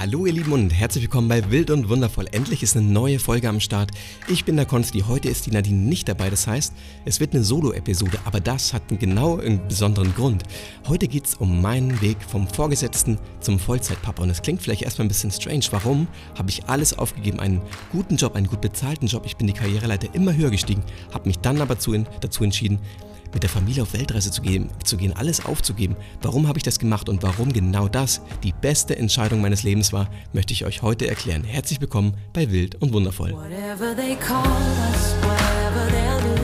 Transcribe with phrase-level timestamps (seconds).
[0.00, 2.28] Hallo ihr Lieben und herzlich willkommen bei Wild und Wundervoll.
[2.30, 3.90] Endlich ist eine neue Folge am Start.
[4.28, 6.72] Ich bin der Konsti, heute ist die Nadine nicht dabei, das heißt,
[7.04, 10.44] es wird eine Solo-Episode, aber das hat einen genau einen besonderen Grund.
[10.86, 15.06] Heute geht es um meinen Weg vom Vorgesetzten zum Vollzeitpapa und es klingt vielleicht erstmal
[15.06, 15.64] ein bisschen strange.
[15.72, 16.06] Warum?
[16.38, 20.14] Habe ich alles aufgegeben, einen guten Job, einen gut bezahlten Job, ich bin die Karriereleiter
[20.14, 22.78] immer höher gestiegen, habe mich dann aber dazu entschieden,
[23.32, 25.96] mit der Familie auf Weltreise zu gehen, zu gehen, alles aufzugeben.
[26.22, 30.08] Warum habe ich das gemacht und warum genau das die beste Entscheidung meines Lebens war,
[30.32, 31.44] möchte ich euch heute erklären.
[31.44, 33.32] Herzlich willkommen bei Wild und Wundervoll.
[33.32, 36.37] Whatever they call us, whatever they'll do,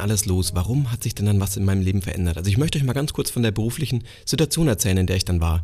[0.00, 0.54] alles los?
[0.54, 2.36] Warum hat sich denn dann was in meinem Leben verändert?
[2.36, 5.24] Also ich möchte euch mal ganz kurz von der beruflichen Situation erzählen, in der ich
[5.24, 5.62] dann war.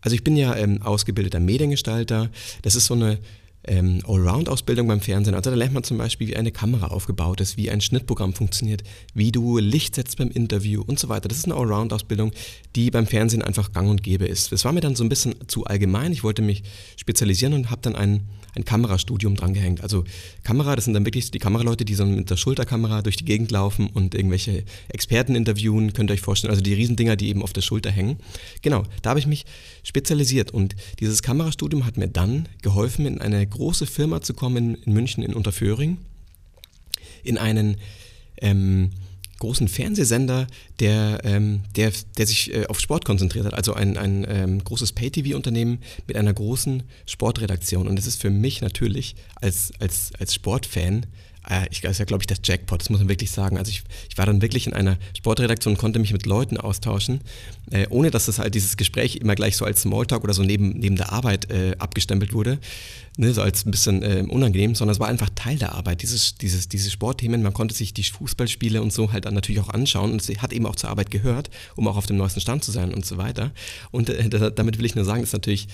[0.00, 2.30] Also ich bin ja ähm, ausgebildeter Mediengestalter.
[2.62, 3.18] Das ist so eine
[3.68, 5.34] ähm, Allround-Ausbildung beim Fernsehen.
[5.34, 8.82] Also da lernt man zum Beispiel, wie eine Kamera aufgebaut ist, wie ein Schnittprogramm funktioniert,
[9.14, 11.28] wie du Licht setzt beim Interview und so weiter.
[11.28, 12.32] Das ist eine Allround-Ausbildung,
[12.74, 14.50] die beim Fernsehen einfach gang und gäbe ist.
[14.52, 16.12] Das war mir dann so ein bisschen zu allgemein.
[16.12, 16.62] Ich wollte mich
[16.96, 19.82] spezialisieren und habe dann einen ein Kamerastudium drangehängt.
[19.82, 20.04] Also
[20.42, 23.50] Kamera, das sind dann wirklich die Kameraleute, die so mit der Schulterkamera durch die Gegend
[23.50, 26.50] laufen und irgendwelche Experten interviewen, könnt ihr euch vorstellen.
[26.50, 28.18] Also die Riesendinger, die eben auf der Schulter hängen.
[28.62, 29.46] Genau, da habe ich mich
[29.82, 34.92] spezialisiert und dieses Kamerastudium hat mir dann geholfen, in eine große Firma zu kommen in
[34.92, 35.98] München in Unterföhring,
[37.22, 37.76] in einen
[38.40, 38.90] ähm,
[39.38, 40.46] großen Fernsehsender,
[40.80, 43.54] der, ähm, der, der sich äh, auf Sport konzentriert hat.
[43.54, 47.86] Also ein, ein ähm, großes Pay-TV-Unternehmen mit einer großen Sportredaktion.
[47.86, 51.06] Und das ist für mich natürlich als, als, als Sportfan
[51.48, 53.58] äh, ich, das ist ja, glaube ich, das Jackpot, das muss man wirklich sagen.
[53.58, 57.20] Also ich, ich war dann wirklich in einer Sportredaktion und konnte mich mit Leuten austauschen,
[57.70, 60.70] äh, ohne dass das halt dieses Gespräch immer gleich so als Smalltalk oder so neben,
[60.78, 62.58] neben der Arbeit äh, abgestempelt wurde,
[63.16, 66.36] ne, so als ein bisschen äh, unangenehm, sondern es war einfach Teil der Arbeit, dieses,
[66.36, 67.42] dieses, diese Sportthemen.
[67.42, 70.52] Man konnte sich die Fußballspiele und so halt dann natürlich auch anschauen und es hat
[70.52, 73.18] eben auch zur Arbeit gehört, um auch auf dem neuesten Stand zu sein und so
[73.18, 73.52] weiter.
[73.90, 75.68] Und äh, damit will ich nur sagen, dass natürlich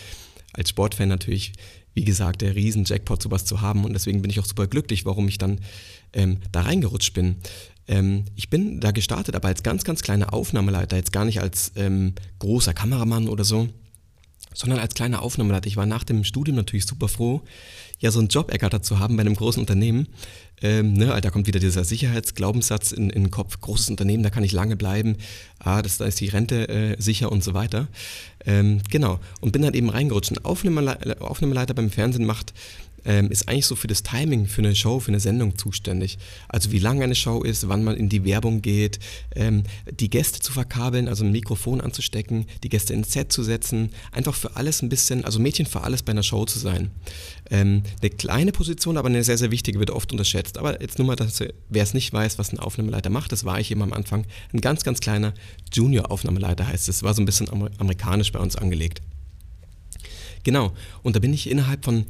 [0.52, 1.52] als Sportfan natürlich
[1.94, 3.84] wie gesagt, der Riesen-Jackpot, sowas zu haben.
[3.84, 5.60] Und deswegen bin ich auch super glücklich, warum ich dann
[6.12, 7.36] ähm, da reingerutscht bin.
[7.86, 11.72] Ähm, ich bin da gestartet, aber als ganz, ganz kleiner Aufnahmeleiter, jetzt gar nicht als
[11.76, 13.68] ähm, großer Kameramann oder so,
[14.54, 15.66] sondern als kleiner Aufnahmeleiter.
[15.66, 17.42] Ich war nach dem Studium natürlich super froh,
[17.98, 20.08] ja, so einen Job ergattert zu haben bei einem großen Unternehmen.
[20.62, 24.44] Ähm, ne, da kommt wieder dieser Sicherheitsglaubenssatz in, in den Kopf, großes Unternehmen, da kann
[24.44, 25.16] ich lange bleiben,
[25.58, 27.88] ah, das, da ist die Rente äh, sicher und so weiter.
[28.46, 30.32] Ähm, genau, und bin dann eben reingerutscht.
[30.32, 32.54] Ein Aufnahmeleiter, Aufnahmeleiter beim Fernsehen macht
[33.04, 36.18] ähm, ist eigentlich so für das Timing für eine Show, für eine Sendung zuständig.
[36.48, 38.98] Also wie lang eine Show ist, wann man in die Werbung geht,
[39.34, 43.90] ähm, die Gäste zu verkabeln, also ein Mikrofon anzustecken, die Gäste ins Set zu setzen,
[44.12, 46.90] einfach für alles ein bisschen, also Mädchen für alles bei einer Show zu sein.
[47.50, 50.58] Ähm, eine kleine Position, aber eine sehr, sehr wichtige, wird oft unterschätzt.
[50.58, 53.60] Aber jetzt nur mal, dass, wer es nicht weiß, was ein Aufnahmeleiter macht, das war
[53.60, 54.26] ich eben am Anfang.
[54.52, 55.34] Ein ganz, ganz kleiner
[55.72, 57.02] Junior-Aufnahmeleiter heißt es.
[57.02, 57.48] War so ein bisschen
[57.78, 59.02] amerikanisch bei uns angelegt.
[60.44, 60.72] Genau.
[61.02, 62.06] Und da bin ich innerhalb von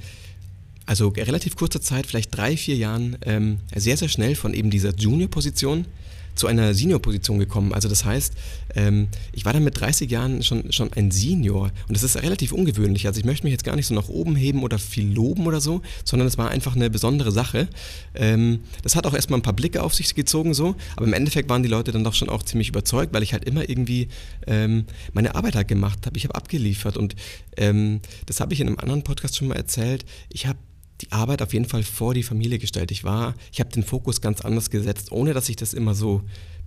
[0.86, 4.94] also relativ kurzer Zeit, vielleicht drei, vier Jahren, ähm, sehr, sehr schnell von eben dieser
[4.94, 5.86] Junior-Position
[6.34, 7.72] zu einer Senior-Position gekommen.
[7.72, 8.34] Also das heißt,
[8.74, 12.52] ähm, ich war dann mit 30 Jahren schon, schon ein Senior und das ist relativ
[12.52, 13.06] ungewöhnlich.
[13.06, 15.60] Also ich möchte mich jetzt gar nicht so nach oben heben oder viel loben oder
[15.60, 17.68] so, sondern es war einfach eine besondere Sache.
[18.14, 21.48] Ähm, das hat auch erstmal ein paar Blicke auf sich gezogen so, aber im Endeffekt
[21.48, 24.08] waren die Leute dann doch schon auch ziemlich überzeugt, weil ich halt immer irgendwie
[24.46, 26.16] ähm, meine Arbeit halt gemacht habe.
[26.16, 27.14] Ich habe abgeliefert und
[27.56, 30.04] ähm, das habe ich in einem anderen Podcast schon mal erzählt.
[30.30, 30.58] Ich habe
[31.00, 32.91] die Arbeit auf jeden Fall vor die Familie gestellt.
[32.91, 36.23] Ich war, ich habe den Fokus ganz anders gesetzt, ohne dass ich das immer so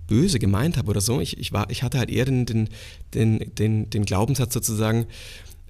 [0.06, 1.20] böse gemeint habe oder so.
[1.20, 2.68] Ich, ich, war, ich hatte halt eher den, den,
[3.14, 5.06] den, den, den Glaubenssatz sozusagen,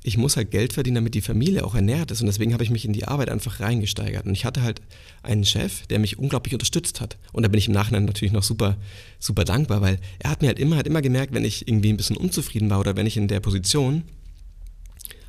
[0.02, 2.20] ich muss halt Geld verdienen, damit die Familie auch ernährt ist.
[2.20, 4.26] Und deswegen habe ich mich in die Arbeit einfach reingesteigert.
[4.26, 4.80] Und ich hatte halt
[5.22, 7.18] einen Chef, der mich unglaublich unterstützt hat.
[7.32, 8.76] Und da bin ich im Nachhinein natürlich noch super,
[9.18, 11.96] super dankbar, weil er hat mir halt immer, hat immer gemerkt, wenn ich irgendwie ein
[11.96, 14.04] bisschen unzufrieden war oder wenn ich in der Position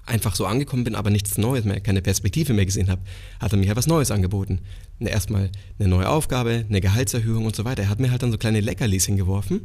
[0.10, 3.02] einfach so angekommen bin, aber nichts Neues mehr, keine Perspektive mehr gesehen habe,
[3.40, 4.60] hat er mir halt was Neues angeboten.
[5.00, 7.84] Erstmal eine neue Aufgabe, eine Gehaltserhöhung und so weiter.
[7.84, 9.62] Er hat mir halt dann so kleine Leckerlis hingeworfen.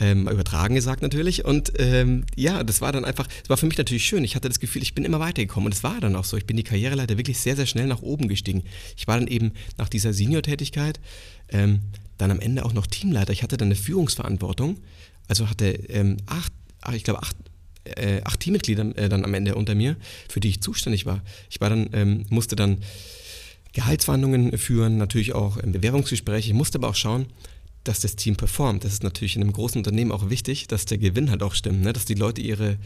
[0.00, 1.44] Ähm, übertragen gesagt natürlich.
[1.44, 4.24] Und ähm, ja, das war dann einfach, es war für mich natürlich schön.
[4.24, 5.66] Ich hatte das Gefühl, ich bin immer weitergekommen.
[5.66, 6.36] Und es war dann auch so.
[6.36, 8.62] Ich bin die Karriereleiter wirklich sehr, sehr schnell nach oben gestiegen.
[8.96, 10.98] Ich war dann eben nach dieser Senior-Tätigkeit
[11.50, 11.80] ähm,
[12.18, 13.32] dann am Ende auch noch Teamleiter.
[13.32, 14.78] Ich hatte dann eine Führungsverantwortung.
[15.28, 16.52] Also hatte ähm, acht,
[16.94, 17.36] ich glaube, acht
[17.84, 19.96] äh, acht Teammitglieder äh, dann am Ende unter mir,
[20.28, 21.22] für die ich zuständig war.
[21.50, 22.78] Ich war dann, ähm, musste dann
[23.72, 26.48] Gehaltsverhandlungen führen, natürlich auch ähm, Bewerbungsgespräche.
[26.48, 27.26] Ich musste aber auch schauen,
[27.84, 28.84] dass das Team performt.
[28.84, 31.82] Das ist natürlich in einem großen Unternehmen auch wichtig, dass der Gewinn halt auch stimmt,
[31.82, 31.92] ne?
[31.92, 32.78] dass die Leute ihre,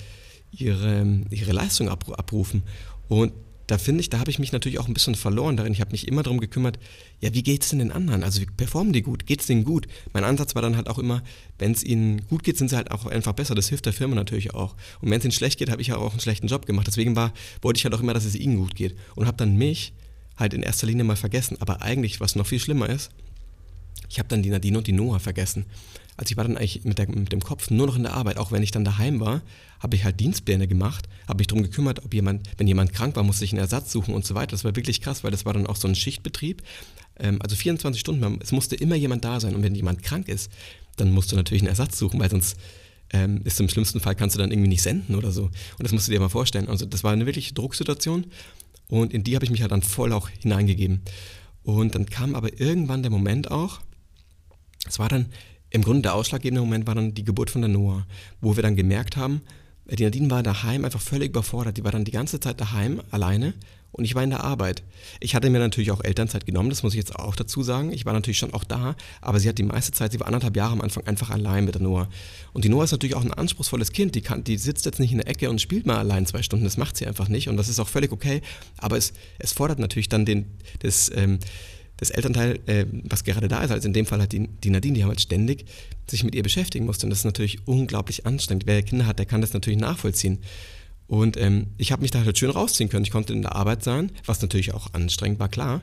[0.53, 2.63] ihre, ihre Leistung abrufen.
[3.09, 3.33] Und
[3.67, 5.73] da finde ich, da habe ich mich natürlich auch ein bisschen verloren darin.
[5.73, 6.79] Ich habe mich immer darum gekümmert,
[7.21, 8.23] ja, wie geht es denn den anderen?
[8.23, 9.27] Also wie performen die gut?
[9.27, 9.87] Geht es denen gut?
[10.13, 11.23] Mein Ansatz war dann halt auch immer,
[11.59, 13.55] wenn es ihnen gut geht, sind sie halt auch einfach besser.
[13.55, 14.77] Das hilft der Firma natürlich auch.
[15.01, 16.87] Und wenn es ihnen schlecht geht, habe ich ja auch einen schlechten Job gemacht.
[16.87, 17.33] Deswegen war,
[17.63, 18.97] wollte ich halt auch immer, dass es ihnen gut geht.
[19.17, 19.93] Und habe dann mich
[20.37, 21.57] halt in erster Linie mal vergessen.
[21.61, 23.11] Aber eigentlich, was noch viel schlimmer ist,
[24.09, 25.67] ich habe dann die Nadine und die Noah vergessen.
[26.17, 28.39] Also ich war dann eigentlich mit, der, mit, dem Kopf nur noch in der Arbeit.
[28.39, 29.43] Auch wenn ich dann daheim war,
[29.81, 33.23] habe ich halt Dienstpläne gemacht, habe mich darum gekümmert, ob jemand, wenn jemand krank war,
[33.23, 34.53] musste ich einen Ersatz suchen und so weiter.
[34.53, 36.63] Das war wirklich krass, weil das war dann auch so ein Schichtbetrieb.
[37.19, 39.55] Ähm, also 24 Stunden, es musste immer jemand da sein.
[39.55, 40.51] Und wenn jemand krank ist,
[40.97, 42.57] dann musst du natürlich einen Ersatz suchen, weil sonst
[43.13, 45.45] ähm, ist im schlimmsten Fall kannst du dann irgendwie nicht senden oder so.
[45.45, 46.69] Und das musst du dir mal vorstellen.
[46.69, 48.25] Also das war eine wirkliche Drucksituation
[48.89, 51.03] und in die habe ich mich halt dann voll auch hineingegeben.
[51.63, 53.81] Und dann kam aber irgendwann der Moment auch,
[54.89, 55.27] es war dann
[55.71, 58.07] im Grunde der ausschlaggebende Moment war dann die Geburt von der Noah,
[58.41, 59.43] wo wir dann gemerkt haben,
[59.89, 61.77] die Nadine war daheim einfach völlig überfordert.
[61.77, 63.55] Die war dann die ganze Zeit daheim alleine
[63.93, 64.83] und ich war in der Arbeit.
[65.21, 67.93] Ich hatte mir natürlich auch Elternzeit genommen, das muss ich jetzt auch dazu sagen.
[67.93, 70.57] Ich war natürlich schon auch da, aber sie hat die meiste Zeit, sie war anderthalb
[70.57, 72.09] Jahre am Anfang einfach allein mit der Noah.
[72.53, 74.15] Und die Noah ist natürlich auch ein anspruchsvolles Kind.
[74.15, 76.65] Die, kann, die sitzt jetzt nicht in der Ecke und spielt mal allein zwei Stunden.
[76.65, 78.43] Das macht sie einfach nicht und das ist auch völlig okay.
[78.77, 80.47] Aber es, es fordert natürlich dann den,
[80.81, 81.39] das, ähm,
[81.97, 84.95] das Elternteil, äh, was gerade da ist, also in dem Fall halt die, die Nadine,
[84.95, 85.65] die haben halt ständig
[86.09, 87.07] sich mit ihr beschäftigen musste.
[87.07, 88.67] Und das ist natürlich unglaublich anstrengend.
[88.67, 90.39] Wer Kinder hat, der kann das natürlich nachvollziehen.
[91.09, 93.05] Und ähm, ich habe mich da halt schön rausziehen können.
[93.05, 95.83] Ich konnte in der Arbeit sein, was natürlich auch anstrengend war, klar.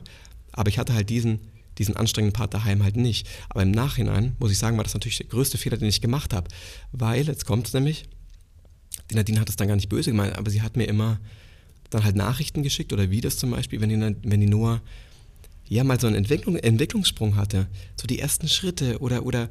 [0.52, 1.40] Aber ich hatte halt diesen,
[1.78, 3.26] diesen anstrengenden Part daheim halt nicht.
[3.48, 6.32] Aber im Nachhinein, muss ich sagen, war das natürlich der größte Fehler, den ich gemacht
[6.32, 6.48] habe.
[6.92, 8.04] Weil, jetzt kommt es nämlich,
[9.10, 11.18] die Nadine hat es dann gar nicht böse gemeint, aber sie hat mir immer
[11.90, 14.80] dann halt Nachrichten geschickt oder Videos zum Beispiel, wenn die, wenn die Noah
[15.68, 19.48] ja mal so einen Entwicklung, Entwicklungssprung hatte, so die ersten Schritte oder, oder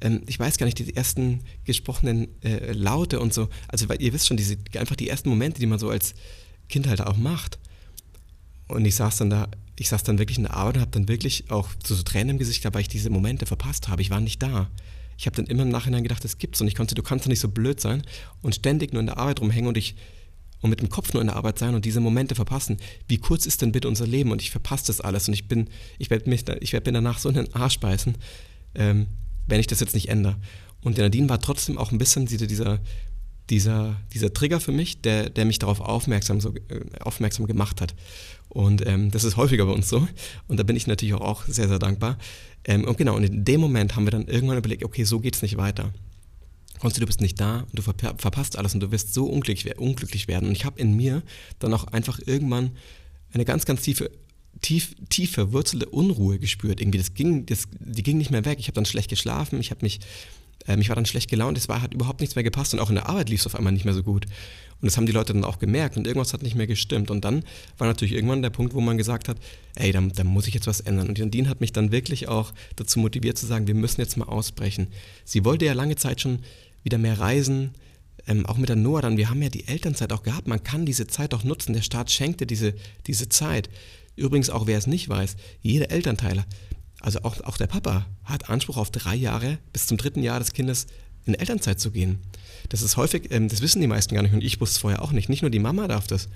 [0.00, 4.26] ähm, ich weiß gar nicht, die ersten gesprochenen äh, Laute und so, also ihr wisst
[4.26, 6.14] schon, diese, einfach die ersten Momente, die man so als
[6.68, 7.58] Kind halt auch macht.
[8.68, 9.48] Und ich saß dann da,
[9.78, 12.30] ich saß dann wirklich in der Arbeit und habe dann wirklich auch so, so Tränen
[12.30, 14.02] im Gesicht weil ich diese Momente verpasst habe.
[14.02, 14.68] Ich war nicht da.
[15.18, 17.30] Ich habe dann immer im Nachhinein gedacht, das gibt's und ich konnte, du kannst doch
[17.30, 18.02] nicht so blöd sein
[18.42, 19.94] und ständig nur in der Arbeit rumhängen und ich
[20.60, 22.78] und mit dem Kopf nur in der Arbeit sein und diese Momente verpassen.
[23.08, 25.68] Wie kurz ist denn bitte unser Leben und ich verpasse das alles und ich bin,
[25.98, 28.16] ich werde mich, ich werde mir danach so in den Arsch beißen,
[28.74, 29.06] ähm,
[29.46, 30.36] wenn ich das jetzt nicht ändere.
[30.82, 32.46] Und der Nadine war trotzdem auch ein bisschen dieser,
[33.50, 37.94] dieser, dieser Trigger für mich, der, der mich darauf aufmerksam, so, äh, aufmerksam gemacht hat.
[38.48, 40.06] Und ähm, das ist häufiger bei uns so.
[40.48, 42.18] Und da bin ich natürlich auch, sehr, sehr dankbar.
[42.64, 45.34] Ähm, und genau, und in dem Moment haben wir dann irgendwann überlegt, okay, so geht
[45.34, 45.92] es nicht weiter.
[46.80, 50.28] Konsti, du bist nicht da und du verpasst alles und du wirst so unglücklich, unglücklich
[50.28, 50.48] werden.
[50.48, 51.22] Und ich habe in mir
[51.58, 52.72] dann auch einfach irgendwann
[53.32, 54.10] eine ganz, ganz tiefe,
[54.60, 56.80] tief, tief verwurzelte Unruhe gespürt.
[56.80, 58.58] Irgendwie, das ging, das, die ging nicht mehr weg.
[58.58, 60.00] Ich habe dann schlecht geschlafen, ich habe mich,
[60.66, 62.88] äh, ich war dann schlecht gelaunt, es war, hat überhaupt nichts mehr gepasst und auch
[62.88, 64.26] in der Arbeit lief es auf einmal nicht mehr so gut.
[64.80, 67.10] Und das haben die Leute dann auch gemerkt und irgendwas hat nicht mehr gestimmt.
[67.10, 67.44] Und dann
[67.78, 69.38] war natürlich irgendwann der Punkt, wo man gesagt hat,
[69.74, 71.08] ey, da, da muss ich jetzt was ändern.
[71.08, 74.26] Und Nadine hat mich dann wirklich auch dazu motiviert zu sagen, wir müssen jetzt mal
[74.26, 74.88] ausbrechen.
[75.24, 76.40] Sie wollte ja lange Zeit schon
[76.86, 77.72] wieder mehr reisen,
[78.28, 80.86] ähm, auch mit der Noah dann, wir haben ja die Elternzeit auch gehabt, man kann
[80.86, 82.74] diese Zeit auch nutzen, der Staat schenkte diese,
[83.08, 83.68] diese Zeit.
[84.14, 86.44] Übrigens auch, wer es nicht weiß, jeder Elternteil,
[87.00, 90.52] also auch, auch der Papa, hat Anspruch auf drei Jahre bis zum dritten Jahr des
[90.52, 90.86] Kindes
[91.24, 92.20] in Elternzeit zu gehen.
[92.68, 95.02] Das ist häufig, ähm, das wissen die meisten gar nicht und ich wusste es vorher
[95.02, 95.28] auch nicht.
[95.28, 96.28] Nicht nur die Mama darf das,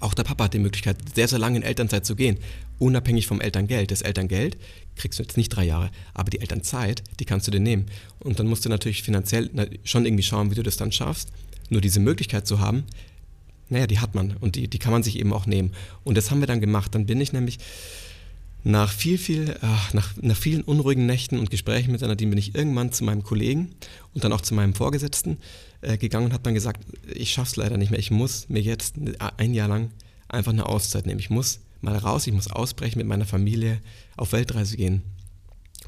[0.00, 2.38] auch der Papa hat die Möglichkeit, sehr, sehr lange in Elternzeit zu gehen,
[2.78, 3.90] unabhängig vom Elterngeld.
[3.90, 4.56] Das Elterngeld
[4.96, 7.86] kriegst du jetzt nicht drei Jahre, aber die Elternzeit, die kannst du dir nehmen.
[8.18, 9.50] Und dann musst du natürlich finanziell
[9.84, 11.28] schon irgendwie schauen, wie du das dann schaffst.
[11.68, 12.84] Nur diese Möglichkeit zu haben,
[13.68, 15.72] naja, die hat man und die, die kann man sich eben auch nehmen.
[16.02, 16.94] Und das haben wir dann gemacht.
[16.94, 17.58] Dann bin ich nämlich
[18.62, 22.54] nach viel, viel, ach, nach, nach vielen unruhigen Nächten und Gesprächen mit Nadine bin ich
[22.54, 23.74] irgendwann zu meinem Kollegen
[24.14, 25.38] und dann auch zu meinem Vorgesetzten
[25.80, 28.00] äh, gegangen und habe dann gesagt, ich schaff's leider nicht mehr.
[28.00, 28.96] Ich muss mir jetzt
[29.36, 29.90] ein Jahr lang
[30.28, 31.20] einfach eine Auszeit nehmen.
[31.20, 33.80] Ich muss mal raus, ich muss ausbrechen mit meiner Familie
[34.16, 35.02] auf Weltreise gehen.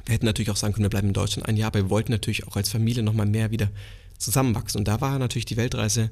[0.05, 2.11] Wir hätten natürlich auch sagen können, wir bleiben in Deutschland ein Jahr, aber wir wollten
[2.11, 3.69] natürlich auch als Familie nochmal mehr wieder
[4.17, 4.79] zusammenwachsen.
[4.79, 6.09] Und da war natürlich die Weltreise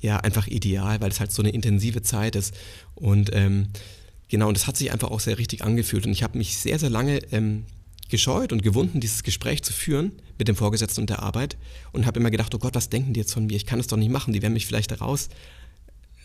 [0.00, 2.54] ja einfach ideal, weil es halt so eine intensive Zeit ist.
[2.94, 3.68] Und ähm,
[4.28, 6.06] Genau, und das hat sich einfach auch sehr richtig angefühlt.
[6.06, 7.64] Und ich habe mich sehr, sehr lange ähm,
[8.08, 11.56] gescheut und gewunden, dieses Gespräch zu führen mit dem Vorgesetzten und der Arbeit.
[11.92, 13.56] Und habe immer gedacht, oh Gott, was denken die jetzt von mir?
[13.56, 14.32] Ich kann es doch nicht machen.
[14.32, 15.28] Die werden mich vielleicht raus,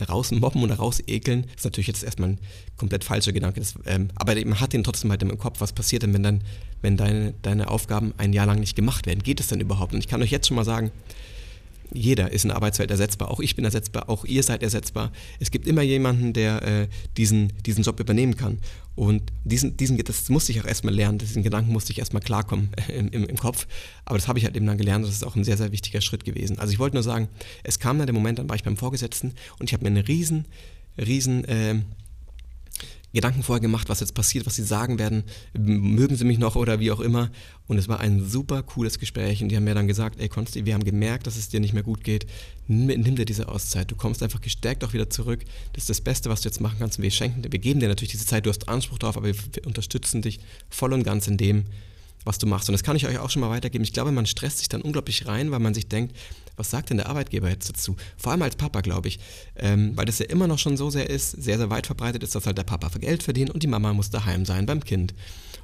[0.08, 1.44] rausmobben oder rausekeln.
[1.44, 2.40] Das ist natürlich jetzt erstmal ein
[2.78, 3.60] komplett falscher Gedanke.
[3.60, 6.42] Das, ähm, aber man hat den trotzdem halt im Kopf, was passiert denn, wenn, dann,
[6.82, 9.22] wenn deine, deine Aufgaben ein Jahr lang nicht gemacht werden?
[9.22, 9.94] Geht es denn überhaupt?
[9.94, 10.92] Und ich kann euch jetzt schon mal sagen,
[11.94, 13.30] jeder ist in der Arbeitswelt ersetzbar.
[13.30, 15.12] Auch ich bin ersetzbar, auch ihr seid ersetzbar.
[15.40, 18.60] Es gibt immer jemanden, der äh, diesen, diesen Job übernehmen kann.
[18.96, 22.70] Und diesen, diesen, das musste ich auch erstmal lernen, diesen Gedanken musste ich erstmal klarkommen
[22.88, 23.68] im, im, im Kopf.
[24.06, 26.02] Aber das habe ich halt eben dann gelernt, das ist auch ein sehr, sehr wichtiger
[26.02, 26.60] Schritt gewesen.
[26.60, 27.28] Also ich wollte nur sagen,
[27.64, 30.06] es kam dann der Moment, dann war ich beim Vorgesetzten und ich habe mir einen
[30.06, 30.46] riesen,
[30.98, 31.76] riesen äh,
[33.14, 36.80] Gedanken vorher gemacht, was jetzt passiert, was sie sagen werden, mögen sie mich noch oder
[36.80, 37.30] wie auch immer.
[37.68, 39.44] Und es war ein super cooles Gespräch.
[39.44, 41.74] Und die haben mir dann gesagt, ey Konsti, wir haben gemerkt, dass es dir nicht
[41.74, 42.26] mehr gut geht,
[42.68, 45.42] nimm, nimm dir diese Auszeit, du kommst einfach gestärkt auch wieder zurück,
[45.74, 46.98] das ist das Beste, was du jetzt machen kannst.
[46.98, 49.36] Und wir schenken wir geben dir natürlich diese Zeit, du hast Anspruch drauf, aber wir
[49.66, 50.40] unterstützen dich
[50.70, 51.66] voll und ganz in dem,
[52.24, 52.70] was du machst.
[52.70, 53.84] Und das kann ich euch auch schon mal weitergeben.
[53.84, 56.16] Ich glaube, man stresst sich dann unglaublich rein, weil man sich denkt,
[56.56, 57.96] was sagt denn der Arbeitgeber jetzt dazu?
[58.18, 59.20] Vor allem als Papa, glaube ich.
[59.56, 62.36] Ähm, weil das ja immer noch schon so sehr ist, sehr, sehr weit verbreitet ist,
[62.36, 65.14] dass halt der Papa für Geld verdient und die Mama muss daheim sein beim Kind.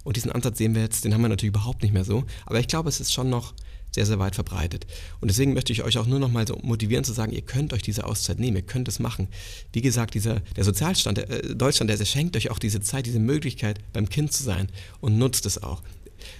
[0.03, 2.23] Und diesen Ansatz sehen wir jetzt, den haben wir natürlich überhaupt nicht mehr so.
[2.45, 3.53] Aber ich glaube, es ist schon noch
[3.91, 4.85] sehr, sehr weit verbreitet.
[5.21, 7.73] Und deswegen möchte ich euch auch nur noch mal so motivieren zu sagen, ihr könnt
[7.73, 9.27] euch diese Auszeit nehmen, ihr könnt es machen.
[9.73, 13.19] Wie gesagt, dieser, der Sozialstand, der, äh, Deutschland, der schenkt euch auch diese Zeit, diese
[13.19, 14.69] Möglichkeit, beim Kind zu sein
[15.01, 15.81] und nutzt es auch.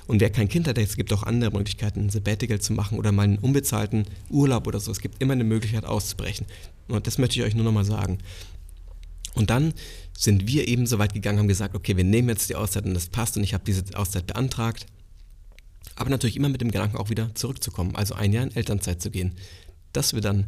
[0.08, 3.12] Und wer kein Kind hat, es gibt auch andere Möglichkeiten, ein Sabbatical zu machen oder
[3.12, 4.92] mal einen unbezahlten Urlaub oder so.
[4.92, 6.46] Es gibt immer eine Möglichkeit auszubrechen.
[6.88, 8.20] Und das möchte ich euch nur nochmal sagen.
[9.36, 9.74] Und dann
[10.18, 12.96] sind wir eben so weit gegangen, haben gesagt, okay, wir nehmen jetzt die Auszeit und
[12.96, 14.88] das passt und ich habe diese Auszeit beantragt.
[15.96, 19.12] Aber natürlich immer mit dem Gedanken auch wieder zurückzukommen, also ein Jahr in Elternzeit zu
[19.12, 19.34] gehen.
[19.94, 20.46] Dass wir dann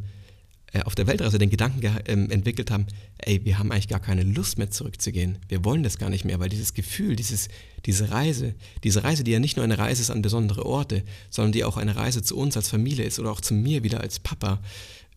[0.74, 2.86] äh, auf der Weltreise den Gedanken ähm, entwickelt haben,
[3.18, 5.38] ey, wir haben eigentlich gar keine Lust mehr zurückzugehen.
[5.48, 7.50] Wir wollen das gar nicht mehr, weil dieses Gefühl, dieses,
[7.86, 11.52] diese Reise, diese Reise, die ja nicht nur eine Reise ist an besondere Orte, sondern
[11.52, 14.20] die auch eine Reise zu uns als Familie ist oder auch zu mir wieder als
[14.20, 14.60] Papa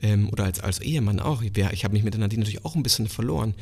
[0.01, 1.43] ähm, oder als, als Ehemann auch.
[1.43, 3.55] Ich, ich habe mich mit der Nadine natürlich auch ein bisschen verloren.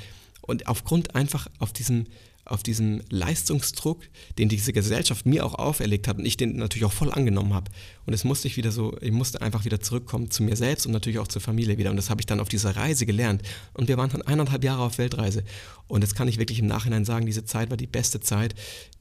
[0.43, 2.07] Und aufgrund einfach auf diesem
[2.45, 4.03] auf diesen Leistungsdruck,
[4.39, 7.71] den diese Gesellschaft mir auch auferlegt hat und ich den natürlich auch voll angenommen habe.
[8.07, 10.93] Und es musste ich wieder so, ich musste einfach wieder zurückkommen zu mir selbst und
[10.93, 11.91] natürlich auch zur Familie wieder.
[11.91, 13.43] Und das habe ich dann auf dieser Reise gelernt.
[13.75, 15.45] Und wir waren dann eineinhalb Jahre auf Weltreise.
[15.87, 18.55] Und das kann ich wirklich im Nachhinein sagen, diese Zeit war die beste Zeit,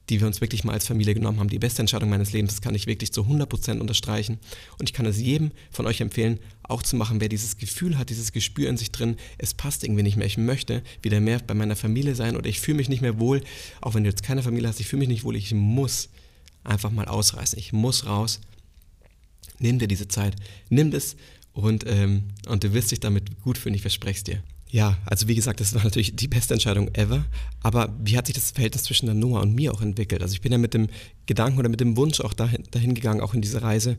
[0.09, 1.49] die wir uns wirklich mal als Familie genommen haben.
[1.49, 4.39] Die beste Entscheidung meines Lebens, das kann ich wirklich zu 100% unterstreichen.
[4.79, 8.09] Und ich kann es jedem von euch empfehlen, auch zu machen, wer dieses Gefühl hat,
[8.09, 11.53] dieses Gespür in sich drin, es passt irgendwie nicht mehr, ich möchte wieder mehr bei
[11.53, 13.41] meiner Familie sein oder ich fühle mich nicht mehr wohl,
[13.81, 16.09] auch wenn du jetzt keine Familie hast, ich fühle mich nicht wohl, ich muss
[16.63, 18.41] einfach mal ausreißen, ich muss raus.
[19.59, 20.35] Nimm dir diese Zeit,
[20.69, 21.15] nimm das
[21.53, 24.43] und, ähm, und du wirst dich damit gut fühlen, ich verspreche es dir.
[24.71, 27.25] Ja, also wie gesagt, das war natürlich die beste Entscheidung ever.
[27.61, 30.21] Aber wie hat sich das Verhältnis zwischen der Noah und mir auch entwickelt?
[30.21, 30.87] Also ich bin ja mit dem
[31.25, 33.97] Gedanken oder mit dem Wunsch auch dahin, dahin gegangen, auch in diese Reise,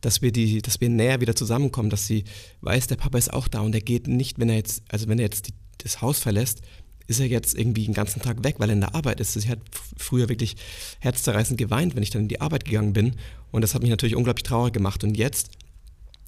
[0.00, 2.24] dass wir die, dass wir näher wieder zusammenkommen, dass sie
[2.62, 5.18] weiß, der Papa ist auch da und er geht nicht, wenn er jetzt, also wenn
[5.18, 6.62] er jetzt die, das Haus verlässt,
[7.06, 9.32] ist er jetzt irgendwie den ganzen Tag weg, weil er in der Arbeit ist.
[9.32, 9.58] Sie hat
[9.96, 10.56] früher wirklich
[11.00, 13.16] herzzerreißend geweint, wenn ich dann in die Arbeit gegangen bin.
[13.50, 15.02] Und das hat mich natürlich unglaublich traurig gemacht.
[15.02, 15.50] Und jetzt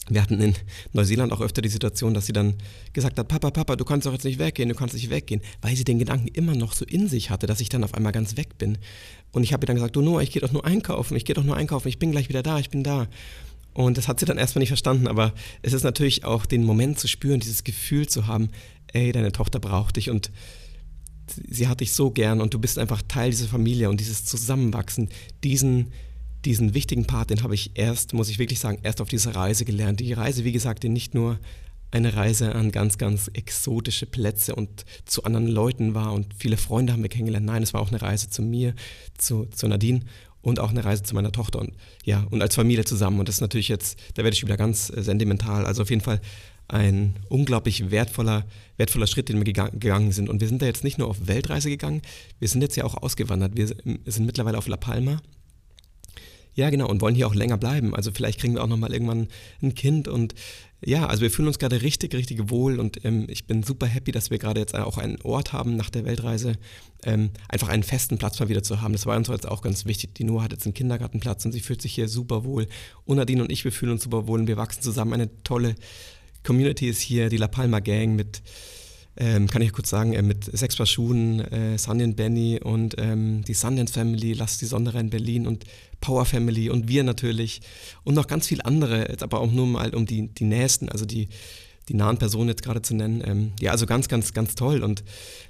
[0.09, 0.55] wir hatten in
[0.93, 2.55] Neuseeland auch öfter die Situation, dass sie dann
[2.93, 5.77] gesagt hat, Papa, Papa, du kannst doch jetzt nicht weggehen, du kannst nicht weggehen, weil
[5.77, 8.37] sie den Gedanken immer noch so in sich hatte, dass ich dann auf einmal ganz
[8.37, 8.79] weg bin.
[9.31, 11.35] Und ich habe ihr dann gesagt, du Noah, ich gehe doch nur einkaufen, ich gehe
[11.35, 13.07] doch nur einkaufen, ich bin gleich wieder da, ich bin da.
[13.75, 15.33] Und das hat sie dann erstmal nicht verstanden, aber
[15.63, 18.51] es ist natürlich auch den Moment zu spüren, dieses Gefühl zu haben,
[18.89, 20.31] ey, deine Tochter braucht dich und
[21.49, 25.09] sie hat dich so gern und du bist einfach Teil dieser Familie und dieses Zusammenwachsen,
[25.45, 25.93] diesen
[26.45, 29.65] diesen wichtigen Part, den habe ich erst, muss ich wirklich sagen, erst auf dieser Reise
[29.65, 30.01] gelernt.
[30.01, 31.39] Die Reise, wie gesagt, die nicht nur
[31.93, 36.93] eine Reise an ganz, ganz exotische Plätze und zu anderen Leuten war und viele Freunde
[36.93, 37.47] haben wir kennengelernt.
[37.47, 38.75] Nein, es war auch eine Reise zu mir,
[39.19, 40.01] zu, zu Nadine
[40.41, 43.21] und auch eine Reise zu meiner Tochter und ja, und als Familie zusammen.
[43.21, 45.67] Und das ist natürlich jetzt, da werde ich wieder ganz äh, sentimental.
[45.67, 46.21] Also auf jeden Fall
[46.67, 48.47] ein unglaublich wertvoller,
[48.79, 50.31] wertvoller Schritt, den wir gegangen sind.
[50.31, 52.01] Und wir sind da jetzt nicht nur auf Weltreise gegangen,
[52.39, 53.53] wir sind jetzt ja auch ausgewandert.
[53.55, 55.21] Wir sind mittlerweile auf La Palma
[56.55, 57.95] ja, genau, und wollen hier auch länger bleiben.
[57.95, 59.29] Also vielleicht kriegen wir auch nochmal irgendwann
[59.63, 60.35] ein Kind und
[60.85, 64.11] ja, also wir fühlen uns gerade richtig, richtig wohl und ähm, ich bin super happy,
[64.11, 66.57] dass wir gerade jetzt auch einen Ort haben nach der Weltreise,
[67.05, 68.93] ähm, einfach einen festen Platz mal wieder zu haben.
[68.93, 70.15] Das war uns jetzt auch ganz wichtig.
[70.17, 72.67] Die Noah hat jetzt einen Kindergartenplatz und sie fühlt sich hier super wohl.
[73.05, 75.13] Und Nadine und ich, wir fühlen uns super wohl und wir wachsen zusammen.
[75.13, 75.77] Eine tolle
[76.43, 78.43] Community ist hier, die La Palma Gang mit
[79.17, 83.45] ähm, kann ich kurz sagen, äh, mit sechs Paar Schuhen, äh, Sunny Benny und ähm,
[83.45, 85.65] die Sundance Family, Lass die Sonne in Berlin und
[86.03, 87.63] Power Family und wir natürlich
[88.05, 91.07] und noch ganz viele andere, jetzt aber auch nur mal um die, die Nächsten, also
[91.07, 91.29] die,
[91.89, 93.23] die nahen Personen jetzt gerade zu nennen.
[93.25, 94.83] Ähm, ja, also ganz, ganz, ganz toll.
[94.83, 95.03] Und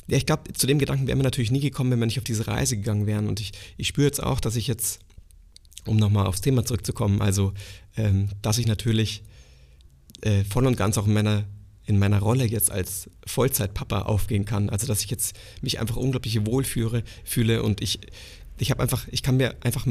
[0.07, 2.25] ja, ich glaube, zu dem Gedanken wären wir natürlich nie gekommen, wenn wir nicht auf
[2.25, 3.29] diese Reise gegangen wären.
[3.29, 5.01] Und ich, ich spüre jetzt auch, dass ich jetzt,
[5.85, 7.53] um nochmal aufs Thema zurückzukommen, also,
[7.97, 9.25] ähm, dass ich natürlich
[10.21, 11.45] äh, voll und ganz auch in meiner
[11.85, 14.71] in meiner Rolle jetzt als Vollzeitpapa aufgehen kann.
[14.71, 17.99] Also dass ich jetzt mich einfach unglaublich wohl fühle, fühle und ich,
[18.59, 19.85] ich habe einfach, ich kann mir einfach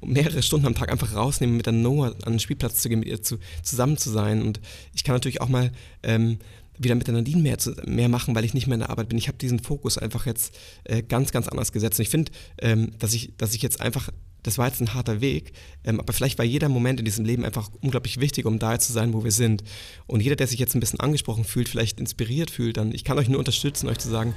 [0.00, 3.08] mehrere Stunden am Tag einfach rausnehmen, mit der Noah an den Spielplatz zu gehen, mit
[3.08, 4.42] ihr zu, zusammen zu sein.
[4.42, 4.60] Und
[4.94, 6.38] ich kann natürlich auch mal ähm,
[6.78, 9.08] wieder mit der Nadine mehr, zu, mehr machen, weil ich nicht mehr in der Arbeit
[9.08, 9.18] bin.
[9.18, 11.98] Ich habe diesen Fokus einfach jetzt äh, ganz, ganz anders gesetzt.
[11.98, 14.10] Und ich finde, ähm, dass, ich, dass ich jetzt einfach
[14.48, 15.52] das war jetzt ein harter Weg,
[15.84, 18.92] ähm, aber vielleicht war jeder Moment in diesem Leben einfach unglaublich wichtig, um da zu
[18.92, 19.62] sein, wo wir sind.
[20.06, 23.18] Und jeder, der sich jetzt ein bisschen angesprochen fühlt, vielleicht inspiriert fühlt, dann ich kann
[23.18, 24.34] euch nur unterstützen, euch zu sagen,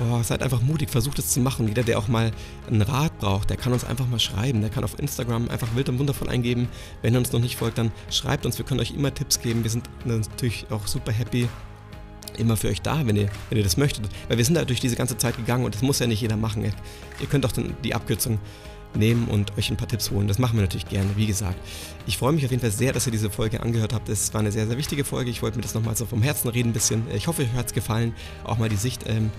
[0.00, 1.68] oh, seid einfach mutig, versucht es zu machen.
[1.68, 2.32] Jeder, der auch mal
[2.66, 4.62] einen Rat braucht, der kann uns einfach mal schreiben.
[4.62, 6.68] Der kann auf Instagram einfach wild und wundervoll eingeben.
[7.02, 9.64] Wenn ihr uns noch nicht folgt, dann schreibt uns, wir können euch immer Tipps geben.
[9.64, 11.46] Wir sind natürlich auch super happy
[12.38, 14.08] immer für euch da, wenn ihr, wenn ihr das möchtet.
[14.28, 16.36] Weil wir sind da durch diese ganze Zeit gegangen und das muss ja nicht jeder
[16.36, 16.64] machen.
[16.64, 17.52] Ihr könnt auch
[17.84, 18.38] die Abkürzung
[18.94, 20.28] nehmen und euch ein paar Tipps holen.
[20.28, 21.58] Das machen wir natürlich gerne, wie gesagt.
[22.06, 24.08] Ich freue mich auf jeden Fall sehr, dass ihr diese Folge angehört habt.
[24.08, 25.30] Es war eine sehr, sehr wichtige Folge.
[25.30, 27.04] Ich wollte mir das nochmal so vom Herzen reden ein bisschen.
[27.14, 29.30] Ich hoffe, euch hat es gefallen, auch mal die Sicht ähm,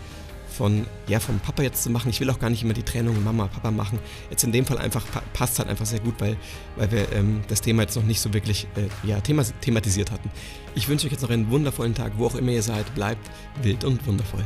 [0.54, 2.10] von, ja, vom Papa jetzt zu machen.
[2.10, 4.00] Ich will auch gar nicht immer die Trennung Mama, Papa machen.
[4.30, 6.38] Jetzt in dem Fall einfach passt halt einfach sehr gut, weil,
[6.76, 10.30] weil wir ähm, das Thema jetzt noch nicht so wirklich äh, ja, thema thematisiert hatten.
[10.76, 12.94] Ich wünsche euch jetzt noch einen wundervollen Tag, wo auch immer ihr seid.
[12.96, 13.30] Bleibt
[13.62, 14.44] wild und wundervoll.